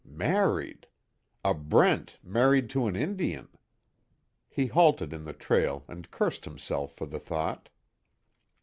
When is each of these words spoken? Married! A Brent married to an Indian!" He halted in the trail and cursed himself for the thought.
Married! 0.03 0.87
A 1.45 1.53
Brent 1.53 2.17
married 2.23 2.71
to 2.71 2.87
an 2.87 2.95
Indian!" 2.95 3.49
He 4.49 4.65
halted 4.65 5.13
in 5.13 5.25
the 5.25 5.31
trail 5.33 5.85
and 5.87 6.09
cursed 6.09 6.43
himself 6.45 6.95
for 6.95 7.05
the 7.05 7.19
thought. 7.19 7.69